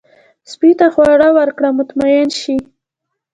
[0.51, 2.57] سپي ته خواړه ورکړه، مطمئن شي.